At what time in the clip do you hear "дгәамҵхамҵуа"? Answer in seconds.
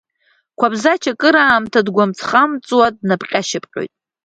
1.85-2.87